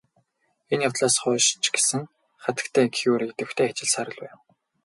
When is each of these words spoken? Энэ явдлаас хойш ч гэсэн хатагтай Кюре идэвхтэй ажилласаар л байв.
Энэ 0.71 0.85
явдлаас 0.87 1.15
хойш 1.23 1.45
ч 1.63 1.63
гэсэн 1.75 2.01
хатагтай 2.43 2.87
Кюре 2.97 3.25
идэвхтэй 3.29 3.67
ажилласаар 3.69 4.07
л 4.13 4.17
байв. 4.21 4.37